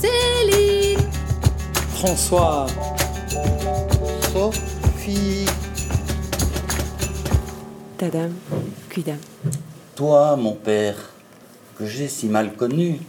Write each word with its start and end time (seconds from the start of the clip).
Céline, 0.00 0.98
François, 1.90 2.66
Sophie. 4.32 5.44
Tadam, 7.98 8.32
Cuidam. 8.88 9.18
Toi, 9.94 10.36
mon 10.36 10.54
père, 10.54 10.96
que 11.76 11.84
j'ai 11.84 12.08
si 12.08 12.28
mal 12.28 12.54
connu, 12.54 13.00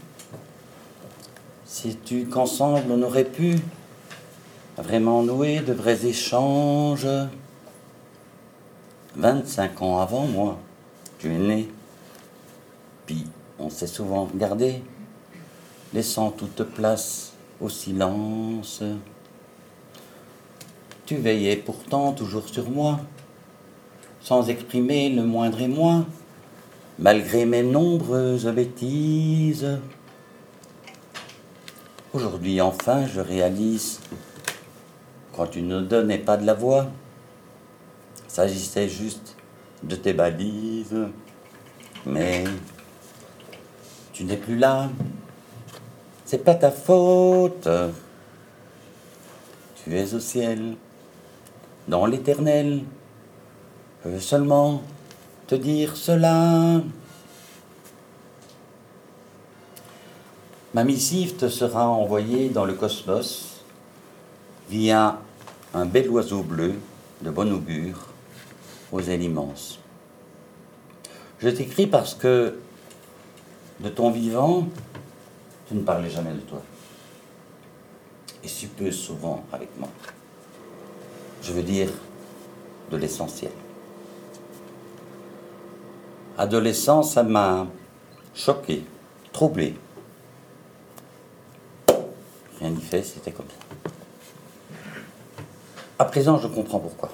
sais-tu 1.66 2.26
qu'ensemble 2.26 2.92
on 2.92 3.02
aurait 3.02 3.24
pu 3.24 3.56
vraiment 4.78 5.24
nouer 5.24 5.62
de 5.62 5.72
vrais 5.72 6.06
échanges? 6.06 7.08
25 9.16 9.82
ans 9.84 10.02
avant 10.02 10.26
moi, 10.26 10.58
tu 11.18 11.34
es 11.34 11.38
né. 11.38 11.70
S'est 13.74 13.88
souvent 13.88 14.26
regardé, 14.26 14.84
laissant 15.96 16.30
toute 16.30 16.62
place 16.62 17.34
au 17.60 17.70
silence. 17.70 18.84
Tu 21.08 21.16
veillais 21.16 21.56
pourtant 21.56 22.12
toujours 22.12 22.48
sur 22.48 22.70
moi, 22.70 23.00
sans 24.22 24.48
exprimer 24.48 25.10
le 25.10 25.24
moindre 25.24 25.60
émoi, 25.60 26.06
malgré 27.00 27.46
mes 27.46 27.64
nombreuses 27.64 28.46
bêtises. 28.46 29.80
Aujourd'hui 32.14 32.62
enfin 32.62 33.08
je 33.08 33.22
réalise, 33.22 34.02
quand 35.36 35.48
tu 35.48 35.64
ne 35.64 35.82
donnais 35.82 36.20
pas 36.20 36.38
de 36.38 36.46
la 36.46 36.54
voix, 36.54 36.92
s'agissait 38.28 38.88
juste 38.88 39.36
de 39.82 39.96
tes 39.96 40.14
balises. 40.14 41.08
Mais 42.06 42.44
tu 44.14 44.24
n'es 44.26 44.38
plus 44.38 44.58
là, 44.58 44.90
c'est 46.24 46.44
pas 46.44 46.56
ta 46.56 46.72
faute. 46.72 47.68
Tu 49.84 49.98
es 49.98 50.14
au 50.14 50.20
ciel, 50.20 50.76
dans 51.88 52.06
l'éternel. 52.06 52.84
Je 54.06 54.10
veux 54.10 54.20
seulement 54.20 54.84
te 55.48 55.56
dire 55.56 55.98
cela. 55.98 56.82
Ma 60.74 60.84
missive 60.84 61.36
te 61.36 61.50
sera 61.50 61.88
envoyée 61.88 62.50
dans 62.50 62.66
le 62.66 62.74
cosmos 62.74 63.62
via 64.70 65.20
un 65.74 65.86
bel 65.86 66.10
oiseau 66.10 66.44
bleu 66.44 66.76
de 67.22 67.30
bon 67.30 67.52
augure 67.52 68.08
aux 68.92 69.02
ailes 69.02 69.24
immenses. 69.24 69.80
Je 71.40 71.50
t'écris 71.50 71.88
parce 71.88 72.16
que 72.16 72.56
de 73.80 73.90
ton 73.90 74.12
vivant, 74.12 74.68
tu 75.68 75.76
ne 75.76 75.82
parlais 75.82 76.10
jamais 76.10 76.34
de 76.34 76.40
toi. 76.40 76.62
Et 78.44 78.48
si 78.48 78.68
peu 78.68 78.92
souvent 78.92 79.44
avec 79.52 79.70
moi. 79.80 79.90
Je 81.42 81.52
veux 81.52 81.64
dire 81.64 81.90
de 82.92 82.98
l'essentiel. 82.98 83.52
Adolescent, 86.38 87.04
ça 87.04 87.24
m'a 87.24 87.68
choqué, 88.34 88.84
troublé. 89.32 89.76
Rien 92.60 92.70
n'y 92.70 92.82
fait, 92.82 93.04
c'était 93.04 93.32
comme 93.32 93.46
ça. 93.48 93.92
À 96.00 96.06
présent, 96.06 96.38
je 96.40 96.48
comprends 96.48 96.80
pourquoi. 96.80 97.12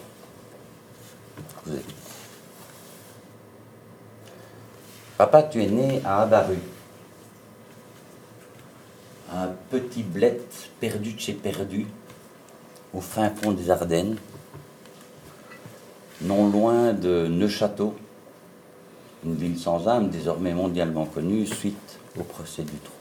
Papa, 5.19 5.43
tu 5.43 5.61
es 5.61 5.67
né 5.67 6.01
à 6.05 6.21
Abaru, 6.21 6.55
un 9.33 9.49
petit 9.69 10.01
bled 10.01 10.39
perdu 10.79 11.11
de 11.11 11.19
chez 11.19 11.33
perdu, 11.33 11.87
au 12.93 13.01
fin 13.01 13.29
fond 13.29 13.51
des 13.51 13.69
Ardennes, 13.69 14.15
non 16.21 16.47
loin 16.47 16.93
de 16.93 17.27
Neuchâteau, 17.27 17.97
une 19.25 19.35
ville 19.35 19.59
sans 19.59 19.89
âme 19.89 20.09
désormais 20.09 20.53
mondialement 20.53 21.03
connue 21.03 21.45
suite 21.45 21.99
au 22.17 22.23
procès 22.23 22.63
du 22.63 22.77
trou. 22.77 22.93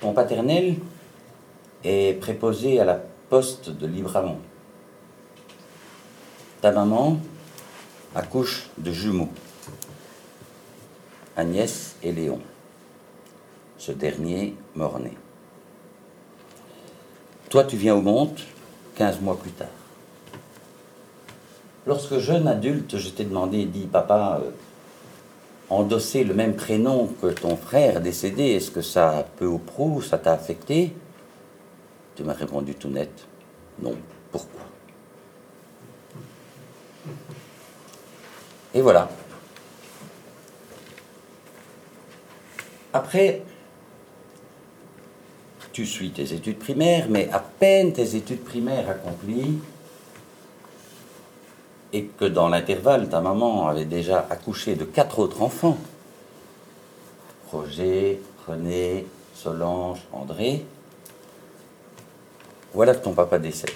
Ton 0.00 0.12
paternel 0.12 0.76
est 1.84 2.20
préposé 2.20 2.80
à 2.80 2.84
la 2.84 3.00
poste 3.30 3.70
de 3.70 3.86
Libramont. 3.86 4.40
Ta 6.60 6.70
maman 6.70 7.18
accouche 8.14 8.68
de 8.78 8.92
jumeaux, 8.92 9.30
Agnès 11.36 11.96
et 12.02 12.12
Léon. 12.12 12.40
Ce 13.78 13.92
dernier 13.92 14.54
mort-né. 14.74 15.12
Toi, 17.50 17.64
tu 17.64 17.76
viens 17.76 17.94
au 17.94 18.02
monde 18.02 18.38
15 18.94 19.20
mois 19.20 19.36
plus 19.36 19.50
tard. 19.50 19.68
Lorsque 21.86 22.18
jeune 22.18 22.48
adulte, 22.48 22.96
je 22.96 23.10
t'ai 23.10 23.24
demandé, 23.24 23.66
dis 23.66 23.86
papa, 23.86 24.40
euh, 24.42 24.50
endosser 25.68 26.24
le 26.24 26.34
même 26.34 26.54
prénom 26.54 27.08
que 27.20 27.26
ton 27.26 27.56
frère 27.56 28.00
décédé, 28.00 28.44
est-ce 28.44 28.70
que 28.70 28.80
ça, 28.80 29.26
peu 29.36 29.46
ou 29.46 29.58
prou, 29.58 30.00
ça 30.00 30.16
t'a 30.16 30.32
affecté? 30.32 30.94
Tu 32.14 32.22
m'as 32.22 32.32
répondu 32.32 32.74
tout 32.74 32.88
net, 32.88 33.10
non. 33.82 33.96
Pourquoi? 34.30 34.73
Et 38.74 38.82
voilà. 38.82 39.08
Après, 42.92 43.42
tu 45.72 45.86
suis 45.86 46.10
tes 46.10 46.32
études 46.32 46.58
primaires, 46.58 47.06
mais 47.08 47.28
à 47.32 47.38
peine 47.40 47.92
tes 47.92 48.16
études 48.16 48.44
primaires 48.44 48.88
accomplies, 48.90 49.58
et 51.92 52.06
que 52.06 52.24
dans 52.24 52.48
l'intervalle, 52.48 53.08
ta 53.08 53.20
maman 53.20 53.68
avait 53.68 53.84
déjà 53.84 54.26
accouché 54.28 54.74
de 54.74 54.84
quatre 54.84 55.20
autres 55.20 55.42
enfants, 55.42 55.78
Roger, 57.52 58.20
René, 58.48 59.06
Solange, 59.34 60.00
André, 60.12 60.64
voilà 62.72 62.94
que 62.94 63.04
ton 63.04 63.12
papa 63.12 63.38
décède. 63.38 63.70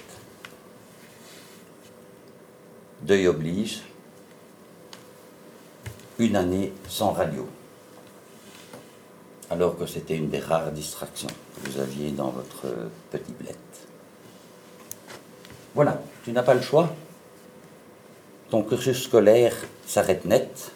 Deuil 3.03 3.29
oblige, 3.29 3.83
une 6.19 6.35
année 6.37 6.73
sans 6.89 7.13
radio, 7.13 7.47
alors 9.51 9.79
que 9.79 9.87
c'était 9.87 10.17
une 10.17 10.29
des 10.29 10.41
rares 10.41 10.73
distractions 10.73 11.29
que 11.29 11.71
vous 11.71 11.81
aviez 11.81 12.11
dans 12.11 12.31
votre 12.31 12.67
petit 13.11 13.33
bled. 13.33 13.57
Voilà, 15.75 16.01
tu 16.25 16.33
n'as 16.33 16.43
pas 16.43 16.55
le 16.55 16.61
choix. 16.61 16.93
Ton 18.51 18.63
cursus 18.63 19.05
scolaire 19.05 19.55
s'arrête 19.87 20.25
net 20.25 20.73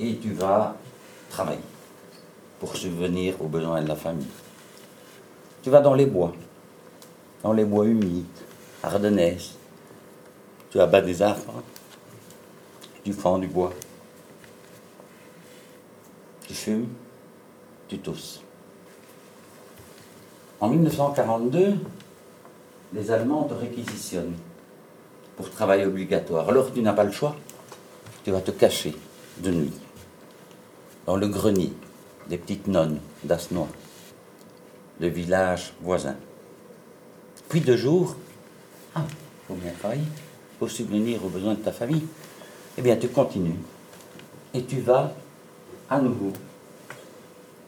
et 0.00 0.16
tu 0.16 0.32
vas 0.32 0.76
travailler 1.28 1.60
pour 2.60 2.76
subvenir 2.76 3.40
aux 3.42 3.48
besoins 3.48 3.82
de 3.82 3.88
la 3.88 3.96
famille. 3.96 4.26
Tu 5.62 5.70
vas 5.70 5.80
dans 5.80 5.94
les 5.94 6.06
bois, 6.06 6.32
dans 7.42 7.52
les 7.52 7.64
bois 7.64 7.86
humides, 7.86 8.24
ardennaises. 8.82 9.52
Tu 10.70 10.80
abats 10.80 11.00
des 11.00 11.20
arbres, 11.22 11.62
tu 13.04 13.12
fends 13.12 13.38
du 13.38 13.46
bois. 13.46 13.72
Tu 16.46 16.54
fumes, 16.54 16.88
tu 17.86 17.98
tousses. 17.98 18.40
En 20.60 20.68
1942, 20.68 21.74
les 22.94 23.10
Allemands 23.10 23.44
te 23.44 23.54
réquisitionnent 23.54 24.34
pour 25.36 25.50
travail 25.50 25.84
obligatoire. 25.84 26.48
Alors 26.48 26.72
tu 26.72 26.80
n'as 26.80 26.92
pas 26.94 27.04
le 27.04 27.12
choix. 27.12 27.36
Tu 28.24 28.30
vas 28.30 28.40
te 28.40 28.50
cacher 28.50 28.96
de 29.38 29.50
nuit 29.50 29.72
dans 31.06 31.16
le 31.16 31.28
grenier 31.28 31.72
des 32.28 32.38
petites 32.38 32.66
nonnes 32.66 33.00
d'Asnois, 33.22 33.68
le 35.00 35.08
village 35.08 35.74
voisin. 35.82 36.16
Puis 37.48 37.60
de 37.60 37.76
jour, 37.76 38.16
ah, 38.94 39.04
faut 39.46 39.54
bien 39.54 39.72
travailler, 39.78 40.04
faut 40.58 40.68
subvenir 40.68 41.22
aux 41.24 41.28
besoins 41.28 41.54
de 41.54 41.60
ta 41.60 41.72
famille. 41.72 42.04
Eh 42.76 42.82
bien, 42.82 42.96
tu 42.96 43.08
continues 43.08 43.60
et 44.52 44.64
tu 44.64 44.80
vas 44.80 45.12
à 45.88 46.00
nouveau 46.00 46.32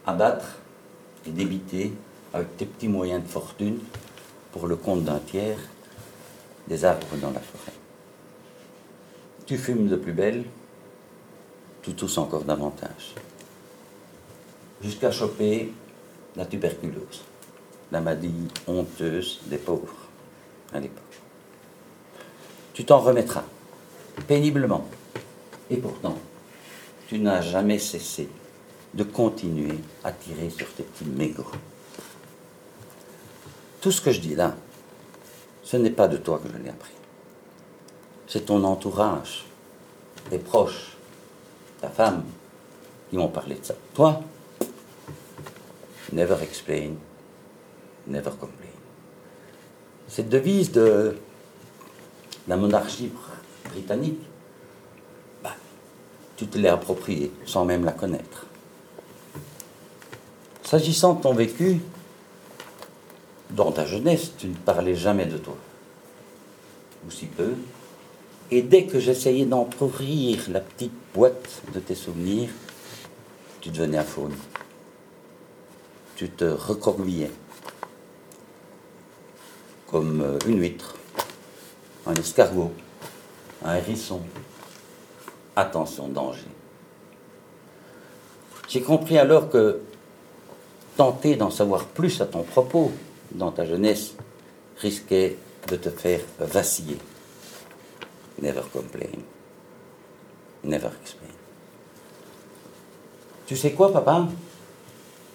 abattre 0.05 0.57
et 1.25 1.31
débiter 1.31 1.93
avec 2.33 2.57
tes 2.57 2.65
petits 2.65 2.89
moyens 2.89 3.23
de 3.23 3.27
fortune 3.27 3.79
pour 4.51 4.67
le 4.67 4.75
compte 4.75 5.03
d'un 5.03 5.19
tiers 5.19 5.59
des 6.67 6.83
arbres 6.83 7.15
dans 7.21 7.31
la 7.31 7.39
forêt. 7.39 7.73
Tu 9.45 9.57
fumes 9.57 9.87
de 9.87 9.95
plus 9.95 10.11
belle, 10.11 10.43
tu 11.81 11.93
tousses 11.93 12.17
encore 12.17 12.43
davantage, 12.43 13.15
jusqu'à 14.81 15.11
choper 15.11 15.71
la 16.35 16.45
tuberculose, 16.45 17.23
la 17.93 18.01
maladie 18.01 18.49
honteuse 18.67 19.39
des 19.45 19.57
pauvres 19.57 19.95
à 20.73 20.81
l'époque. 20.81 21.03
Tu 22.73 22.83
t'en 22.83 22.99
remettras, 22.99 23.45
péniblement, 24.27 24.85
et 25.69 25.77
pourtant, 25.77 26.17
tu 27.07 27.19
n'as 27.19 27.41
jamais 27.41 27.79
cessé 27.79 28.29
de 28.93 29.03
continuer 29.03 29.77
à 30.03 30.11
tirer 30.11 30.49
sur 30.49 30.67
tes 30.73 30.83
petits 30.83 31.05
mégots. 31.05 31.51
Tout 33.81 33.91
ce 33.91 34.01
que 34.01 34.11
je 34.11 34.19
dis 34.19 34.35
là, 34.35 34.55
ce 35.63 35.77
n'est 35.77 35.91
pas 35.91 36.07
de 36.07 36.17
toi 36.17 36.39
que 36.41 36.49
je 36.51 36.63
l'ai 36.63 36.69
appris. 36.69 36.93
C'est 38.27 38.45
ton 38.45 38.63
entourage, 38.63 39.45
tes 40.29 40.39
proches, 40.39 40.97
ta 41.81 41.89
femme, 41.89 42.23
qui 43.09 43.17
m'ont 43.17 43.29
parlé 43.29 43.55
de 43.55 43.63
ça. 43.63 43.75
Toi, 43.93 44.21
never 46.11 46.37
explain, 46.41 46.91
never 48.07 48.31
complain. 48.31 48.67
Cette 50.07 50.29
devise 50.29 50.71
de 50.71 51.17
la 52.47 52.57
monarchie 52.57 53.11
britannique, 53.71 54.21
tu 56.37 56.47
te 56.47 56.57
l'es 56.57 56.69
appropriée 56.69 57.31
sans 57.45 57.65
même 57.65 57.83
la 57.83 57.91
connaître. 57.91 58.45
S'agissant 60.63 61.15
de 61.15 61.21
ton 61.21 61.33
vécu, 61.33 61.81
dans 63.49 63.71
ta 63.71 63.85
jeunesse, 63.85 64.31
tu 64.37 64.47
ne 64.47 64.55
parlais 64.55 64.95
jamais 64.95 65.25
de 65.25 65.37
toi, 65.37 65.57
ou 67.05 67.11
si 67.11 67.25
peu, 67.25 67.53
et 68.49 68.61
dès 68.61 68.85
que 68.85 68.99
j'essayais 68.99 69.45
d'entrouvrir 69.45 70.39
la 70.49 70.61
petite 70.61 70.93
boîte 71.13 71.61
de 71.73 71.79
tes 71.79 71.95
souvenirs, 71.95 72.49
tu 73.59 73.69
devenais 73.69 73.97
un. 73.97 74.05
Tu 76.15 76.29
te 76.29 76.45
recroquevillais 76.45 77.31
comme 79.87 80.21
euh, 80.21 80.39
une 80.47 80.59
huître, 80.59 80.95
un 82.05 82.13
escargot, 82.13 82.71
un 83.63 83.75
hérisson. 83.75 84.21
Attention, 85.57 86.07
danger. 86.07 86.45
J'ai 88.69 88.81
compris 88.81 89.17
alors 89.17 89.49
que 89.49 89.81
tenter 90.95 91.35
d'en 91.35 91.49
savoir 91.49 91.85
plus 91.85 92.21
à 92.21 92.27
ton 92.27 92.43
propos 92.43 92.91
dans 93.31 93.51
ta 93.51 93.65
jeunesse 93.65 94.13
risquait 94.77 95.35
de 95.67 95.75
te 95.75 95.89
faire 95.89 96.21
vaciller. 96.39 96.99
Never 98.39 98.61
complain. 98.71 99.09
Never 100.63 100.89
explain. 101.01 101.33
Tu 103.47 103.57
sais 103.57 103.71
quoi, 103.71 103.91
papa? 103.91 104.27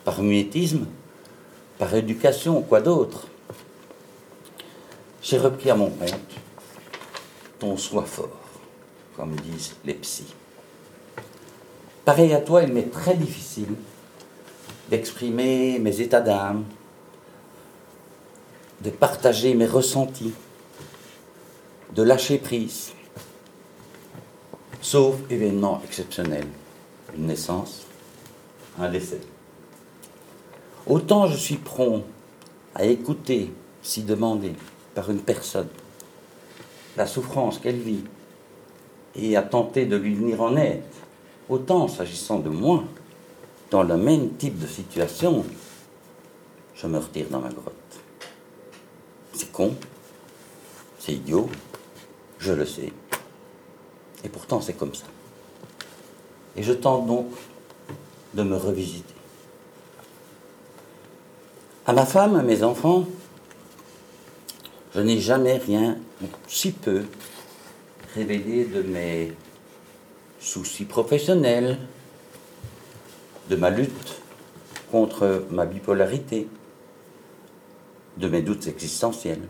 Par 0.05 0.23
muétisme, 0.23 0.87
par 1.79 1.93
éducation, 1.97 2.63
quoi 2.63 2.81
d'autre 2.81 3.27
J'ai 5.21 5.39
repris 5.39 5.69
à 5.69 5.75
mon 5.75 5.91
compte 5.91 6.13
ton 7.59 7.77
soi 7.77 8.05
fort, 8.05 8.42
comme 9.17 9.35
disent 9.37 9.75
les 9.85 9.95
psys. 9.95 10.35
Pareil 12.05 12.33
à 12.35 12.41
toi, 12.41 12.63
il 12.63 12.73
m'est 12.73 12.91
très 12.91 13.15
difficile 13.15 13.75
d'exprimer 14.91 15.79
mes 15.79 16.01
états 16.01 16.21
d'âme, 16.21 16.65
de 18.81 18.91
partager 18.91 19.55
mes 19.55 19.67
ressentis, 19.67 20.35
de 21.95 22.03
lâcher 22.03 22.39
prise, 22.39 22.93
sauf 24.81 25.15
événement 25.31 25.81
exceptionnel, 25.85 26.47
une 27.17 27.27
naissance, 27.27 27.87
un 28.79 28.91
décès. 28.91 29.21
Autant 30.87 31.29
je 31.29 31.37
suis 31.37 31.57
prompt 31.57 32.05
à 32.75 32.85
écouter, 32.85 33.53
si 33.83 34.03
demandé 34.03 34.55
par 34.95 35.11
une 35.11 35.21
personne, 35.21 35.69
la 36.97 37.07
souffrance 37.07 37.59
qu'elle 37.59 37.79
vit 37.79 38.05
et 39.15 39.37
à 39.37 39.43
tenter 39.43 39.87
de 39.87 39.97
lui 39.97 40.15
venir 40.15 40.41
en 40.41 40.57
aide, 40.57 40.83
autant 41.49 41.89
s'agissant 41.89 42.39
de 42.39 42.49
moi, 42.49 42.85
dans 43.71 43.83
le 43.83 43.97
même 43.97 44.31
type 44.35 44.59
de 44.59 44.67
situation, 44.67 45.45
je 46.75 46.87
me 46.87 46.99
retire 46.99 47.27
dans 47.31 47.41
ma 47.41 47.49
grotte. 47.49 47.75
C'est 49.35 49.51
con, 49.51 49.75
c'est 50.99 51.13
idiot, 51.13 51.49
je 52.39 52.53
le 52.53 52.67
sais. 52.67 52.93
Et 54.25 54.29
pourtant, 54.29 54.61
c'est 54.61 54.75
comme 54.75 54.95
ça. 54.95 55.07
Et 56.57 56.63
je 56.63 56.73
tente 56.73 57.07
donc 57.07 57.27
de 58.35 58.43
me 58.43 58.57
revisiter. 58.57 59.15
À 61.87 61.93
ma 61.93 62.07
femme, 62.07 62.37
à 62.37 62.43
mes 62.43 62.63
enfants, 62.63 63.07
je 64.95 65.01
n'ai 65.01 65.19
jamais 65.19 65.57
rien, 65.57 65.97
si 66.47 66.73
peu, 66.73 67.05
révélé 68.15 68.65
de 68.65 68.83
mes 68.83 69.33
soucis 70.41 70.85
professionnels, 70.85 71.79
de 73.49 73.57
ma 73.57 73.71
lutte 73.71 74.21
contre 74.91 75.47
ma 75.51 75.65
bipolarité, 75.65 76.49
de 78.19 78.29
mes 78.29 78.43
doutes 78.43 78.67
existentiels. 78.67 79.43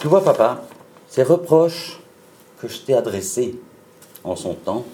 Tu 0.00 0.06
vois, 0.08 0.22
papa, 0.22 0.64
ces 1.08 1.22
reproches 1.22 2.00
que 2.60 2.68
je 2.68 2.78
t'ai 2.78 2.94
adressés 2.94 3.58
en 4.24 4.36
son 4.36 4.54
temps, 4.54 4.84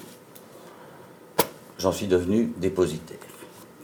j'en 1.79 1.93
suis 1.93 2.07
devenu 2.07 2.53
dépositaire, 2.57 3.19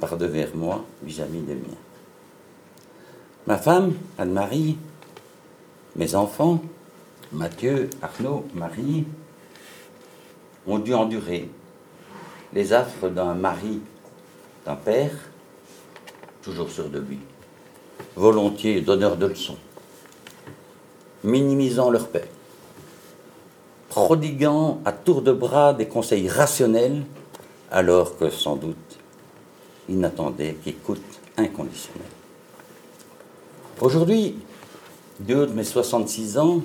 par 0.00 0.16
devers 0.16 0.54
moi 0.54 0.84
vis-à-vis 1.02 1.40
des 1.40 1.54
miens. 1.54 1.80
Ma 3.46 3.58
femme, 3.58 3.94
Anne-Marie, 4.16 4.78
mes 5.96 6.14
enfants, 6.14 6.62
Mathieu, 7.34 7.90
Arnaud, 8.00 8.46
Marie, 8.54 9.04
ont 10.68 10.78
dû 10.78 10.94
endurer 10.94 11.50
les 12.52 12.72
affres 12.72 13.08
d'un 13.08 13.34
mari, 13.34 13.80
d'un 14.64 14.76
père, 14.76 15.10
toujours 16.42 16.70
sûr 16.70 16.88
de 16.88 17.00
lui, 17.00 17.18
volontiers 18.14 18.80
donneur 18.82 19.16
de 19.16 19.26
leçons, 19.26 19.56
minimisant 21.24 21.90
leur 21.90 22.06
paix, 22.06 22.28
prodiguant 23.88 24.80
à 24.84 24.92
tour 24.92 25.20
de 25.20 25.32
bras 25.32 25.74
des 25.74 25.88
conseils 25.88 26.28
rationnels, 26.28 27.02
alors 27.72 28.16
que 28.16 28.30
sans 28.30 28.54
doute 28.54 28.76
il 29.88 29.98
n'attendait 29.98 30.56
qu'écoute 30.64 31.02
inconditionnelle. 31.36 32.02
Aujourd'hui, 33.80 34.36
haut 35.20 35.46
de 35.46 35.52
mes 35.52 35.64
66 35.64 36.38
ans, 36.38 36.62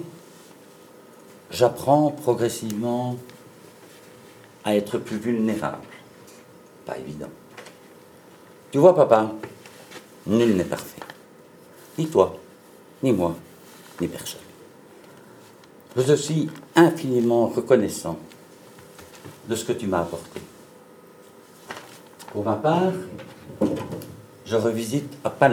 j'apprends 1.51 2.11
progressivement 2.11 3.17
à 4.63 4.75
être 4.75 4.97
plus 4.97 5.17
vulnérable. 5.17 5.87
Pas 6.85 6.97
évident. 6.97 7.29
Tu 8.71 8.77
vois, 8.77 8.95
papa, 8.95 9.31
nul 10.27 10.55
n'est 10.55 10.63
parfait. 10.63 11.01
Ni 11.97 12.07
toi, 12.07 12.37
ni 13.01 13.11
moi, 13.11 13.35
ni 13.99 14.07
personne. 14.07 14.41
Je 15.95 16.13
suis 16.13 16.49
infiniment 16.75 17.47
reconnaissant 17.47 18.17
de 19.47 19.55
ce 19.55 19.65
que 19.65 19.73
tu 19.73 19.87
m'as 19.87 20.01
apporté. 20.01 20.39
Pour 22.31 22.45
ma 22.45 22.55
part, 22.55 22.93
je 24.45 24.55
revisite 24.55 25.11
à 25.23 25.31
pas 25.31 25.49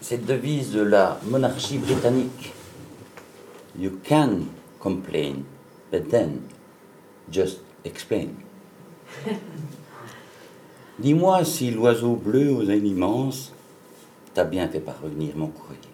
cette 0.00 0.24
devise 0.24 0.72
de 0.72 0.82
la 0.82 1.18
monarchie 1.24 1.78
britannique. 1.78 2.52
You 3.76 4.00
can 4.04 4.50
complain, 4.80 5.46
but 5.90 6.10
then 6.10 6.48
just 7.30 7.60
explain. 7.84 8.36
Dis-moi 10.98 11.44
si 11.44 11.70
l'oiseau 11.70 12.16
bleu 12.16 12.52
aux 12.52 12.68
ailes 12.68 12.86
immenses 12.86 13.52
t'a 14.34 14.44
bien 14.44 14.68
fait 14.68 14.80
parvenir 14.80 15.36
mon 15.36 15.48
courrier. 15.48 15.91